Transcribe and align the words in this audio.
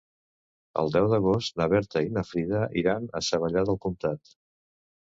El 0.83 0.89
deu 0.95 1.09
d'agost 1.11 1.61
na 1.61 1.69
Berta 1.75 2.03
i 2.07 2.11
na 2.17 2.25
Frida 2.31 2.65
iran 2.85 3.09
a 3.15 3.25
Savallà 3.31 3.67
del 3.71 3.83
Comtat. 3.89 4.39